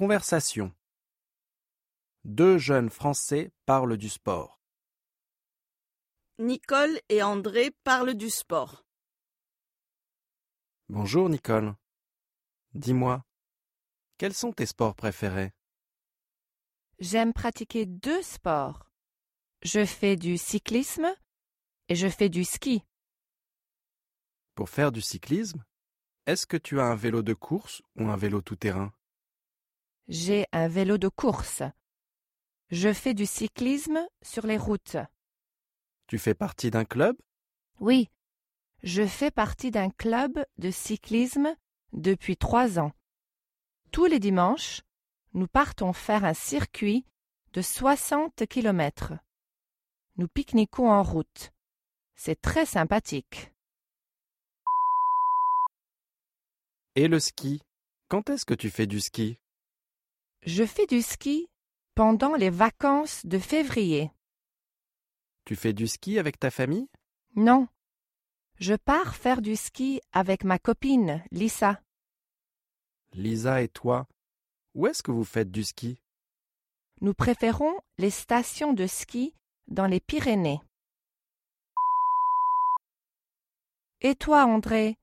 [0.00, 0.72] Conversation.
[2.24, 4.58] Deux jeunes Français parlent du sport.
[6.38, 8.86] Nicole et André parlent du sport.
[10.88, 11.74] Bonjour Nicole.
[12.72, 13.26] Dis-moi,
[14.16, 15.52] quels sont tes sports préférés?
[16.98, 18.90] J'aime pratiquer deux sports.
[19.60, 21.14] Je fais du cyclisme
[21.90, 22.82] et je fais du ski.
[24.54, 25.62] Pour faire du cyclisme,
[26.24, 28.94] est-ce que tu as un vélo de course ou un vélo tout-terrain?
[30.10, 31.62] J'ai un vélo de course.
[32.70, 34.96] Je fais du cyclisme sur les routes.
[36.08, 37.16] Tu fais partie d'un club?
[37.78, 38.10] Oui,
[38.82, 41.54] je fais partie d'un club de cyclisme
[41.92, 42.90] depuis trois ans.
[43.92, 44.82] Tous les dimanches,
[45.32, 47.06] nous partons faire un circuit
[47.52, 49.12] de 60 kilomètres.
[50.16, 51.52] Nous pique-niquons en route.
[52.16, 53.52] C'est très sympathique.
[56.96, 57.62] Et le ski?
[58.08, 59.38] Quand est-ce que tu fais du ski?
[60.42, 61.48] Je fais du ski
[61.94, 64.10] pendant les vacances de février.
[65.44, 66.88] Tu fais du ski avec ta famille?
[67.36, 67.68] Non.
[68.58, 71.82] Je pars faire du ski avec ma copine, Lisa.
[73.12, 74.06] Lisa et toi,
[74.74, 76.00] où est-ce que vous faites du ski?
[77.02, 79.34] Nous préférons les stations de ski
[79.68, 80.60] dans les Pyrénées.
[84.00, 84.96] Et toi, André,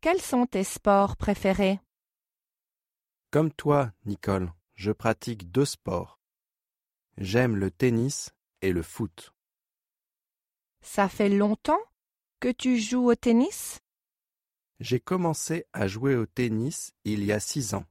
[0.00, 1.80] quels sont tes sports préférés?
[3.30, 6.20] Comme toi, Nicole, je pratique deux sports.
[7.16, 8.30] J'aime le tennis
[8.62, 9.34] et le foot.
[10.82, 11.82] Ça fait longtemps
[12.38, 13.80] que tu joues au tennis?
[14.78, 17.86] J'ai commencé à jouer au tennis il y a six ans.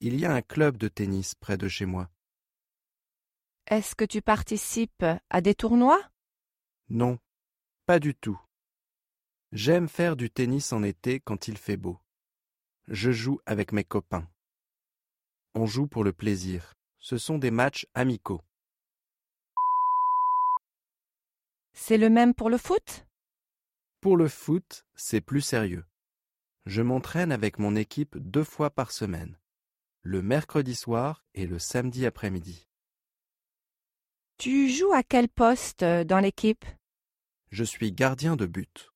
[0.00, 2.10] Il y a un club de tennis près de chez moi.
[3.66, 6.10] Est-ce que tu participes à des tournois?
[6.90, 7.18] Non,
[7.86, 8.38] pas du tout.
[9.52, 11.98] J'aime faire du tennis en été quand il fait beau.
[12.86, 14.28] Je joue avec mes copains.
[15.56, 16.74] On joue pour le plaisir.
[16.98, 18.40] Ce sont des matchs amicaux.
[21.72, 23.06] C'est le même pour le foot?
[24.00, 25.84] Pour le foot, c'est plus sérieux.
[26.66, 29.38] Je m'entraîne avec mon équipe deux fois par semaine,
[30.02, 32.66] le mercredi soir et le samedi après-midi.
[34.38, 36.64] Tu joues à quel poste euh, dans l'équipe?
[37.50, 38.90] Je suis gardien de but.